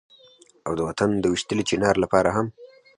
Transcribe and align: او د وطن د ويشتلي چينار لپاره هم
او 0.65 0.71
د 0.77 0.79
وطن 0.87 1.09
د 1.19 1.25
ويشتلي 1.31 1.63
چينار 1.69 1.95
لپاره 2.03 2.29
هم 2.35 2.47